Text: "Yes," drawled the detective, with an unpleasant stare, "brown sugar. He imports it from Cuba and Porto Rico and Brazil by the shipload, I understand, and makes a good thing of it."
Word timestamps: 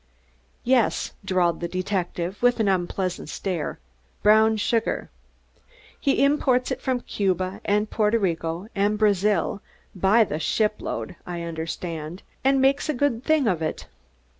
"Yes," 0.63 1.13
drawled 1.23 1.59
the 1.59 1.67
detective, 1.67 2.41
with 2.41 2.59
an 2.59 2.67
unpleasant 2.67 3.29
stare, 3.29 3.77
"brown 4.23 4.57
sugar. 4.57 5.11
He 5.99 6.23
imports 6.23 6.71
it 6.71 6.81
from 6.81 7.01
Cuba 7.01 7.61
and 7.65 7.87
Porto 7.87 8.17
Rico 8.17 8.65
and 8.73 8.97
Brazil 8.97 9.61
by 9.93 10.23
the 10.23 10.39
shipload, 10.39 11.17
I 11.27 11.43
understand, 11.43 12.23
and 12.43 12.59
makes 12.59 12.89
a 12.89 12.95
good 12.95 13.23
thing 13.23 13.47
of 13.47 13.61
it." 13.61 13.85